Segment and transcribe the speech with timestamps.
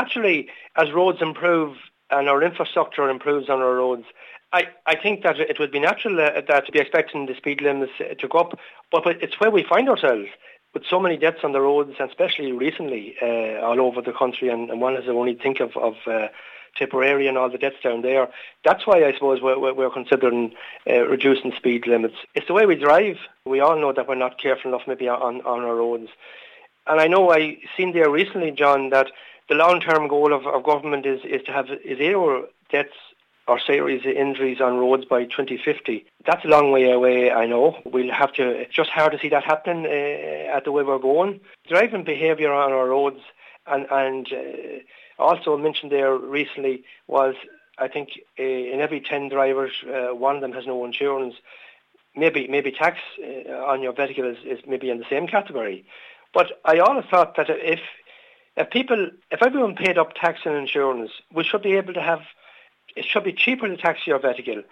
[0.00, 0.48] naturally,
[0.82, 1.76] as roads improve
[2.10, 4.06] and our infrastructure improves on our roads,
[4.52, 7.60] I, I think that it would be natural uh, that to be expecting the speed
[7.62, 8.58] limits to go up,
[8.90, 10.28] but, but it's where we find ourselves
[10.74, 14.48] with so many deaths on the roads, and especially recently uh, all over the country,
[14.48, 16.28] and, and one has to only think of, of uh,
[16.78, 18.28] Tipperary and all the deaths down there.
[18.64, 20.54] That's why I suppose we're, we're considering
[20.90, 22.14] uh, reducing speed limits.
[22.34, 23.18] It's the way we drive.
[23.44, 26.08] We all know that we're not careful enough maybe on, on our roads.
[26.86, 29.08] And I know I seen there recently, John, that
[29.52, 32.96] the long-term goal of, of government is, is to have zero deaths
[33.46, 36.06] or serious injuries on roads by 2050.
[36.24, 37.76] That's a long way away, I know.
[37.84, 40.98] We'll have to, it's just hard to see that happening uh, at the way we're
[40.98, 41.40] going.
[41.68, 43.20] Driving behaviour on our roads
[43.66, 47.34] and, and uh, also mentioned there recently was,
[47.76, 51.34] I think, uh, in every 10 drivers, uh, one of them has no insurance.
[52.16, 55.84] Maybe maybe tax uh, on your vehicle is, is maybe in the same category.
[56.32, 57.80] But I always thought that if
[58.56, 62.20] if people, if everyone paid up tax and insurance, we should be able to have
[62.94, 64.58] it should be cheaper to tax your vehicle.
[64.58, 64.66] It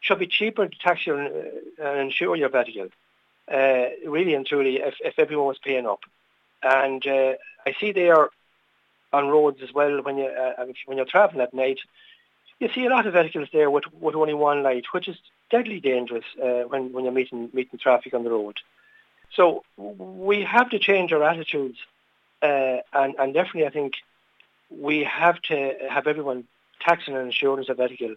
[0.00, 1.50] should be cheaper to tax your uh,
[1.82, 2.88] and insure your vehicle.
[3.50, 6.00] Uh, really and truly, if, if everyone was paying up,
[6.62, 7.34] and uh,
[7.66, 8.28] I see there
[9.12, 11.80] on roads as well when you uh, when you're travelling at night,
[12.60, 15.16] you see a lot of vehicles there with with only one light, which is
[15.50, 18.58] deadly dangerous uh, when when you're meeting meeting traffic on the road.
[19.34, 21.78] So we have to change our attitudes,
[22.42, 23.94] uh, and and definitely I think
[24.70, 26.44] we have to have everyone
[26.80, 28.14] taxing and insurance of vehicle.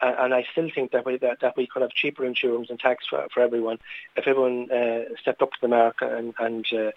[0.00, 2.78] And, and I still think that we that, that we could have cheaper insurance and
[2.78, 3.78] tax for, for everyone
[4.16, 6.90] if everyone uh, stepped up to the mark and, and uh,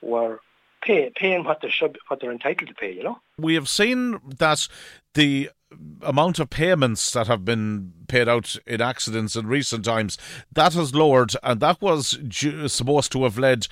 [0.00, 0.40] were
[0.82, 2.92] pay, paying what they should, what they're entitled to pay.
[2.92, 4.68] You know, we have seen that
[5.14, 5.50] the
[6.02, 10.18] amount of payments that have been paid out in accidents in recent times
[10.52, 12.18] that has lowered, and that was
[12.66, 13.66] supposed to have led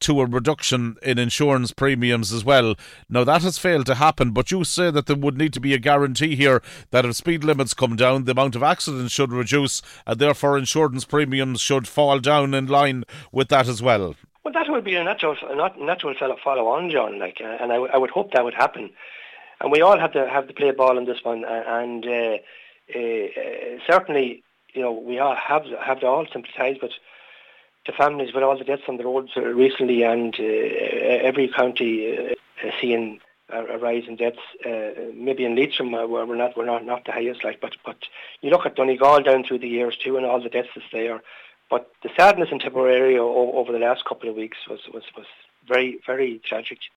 [0.00, 2.74] to a reduction in insurance premiums as well.
[3.08, 5.72] Now that has failed to happen, but you say that there would need to be
[5.72, 9.80] a guarantee here that if speed limits come down, the amount of accidents should reduce,
[10.06, 14.14] and therefore insurance premiums should fall down in line with that as well.
[14.44, 16.14] Well, that would be a natural, a natural
[16.44, 17.18] follow on, John.
[17.18, 18.90] Like, uh, and I, I would hope that would happen
[19.60, 21.44] and we all have to have to play ball in this one.
[21.44, 22.38] And uh,
[22.94, 24.42] uh, certainly,
[24.74, 26.92] you know, we all have have to all sympathise with
[27.86, 32.70] the families with all the deaths on the roads recently, and uh, every county uh,
[32.80, 34.38] seeing a, a rise in deaths.
[34.64, 37.96] Uh, maybe in Leitrim, uh, we're not we're not not the highest, like, but but
[38.40, 41.22] you look at Donegal down through the years too, and all the deaths that's there.
[41.70, 45.26] But the sadness in Tipperary over the last couple of weeks was was was
[45.66, 46.78] very very tragic.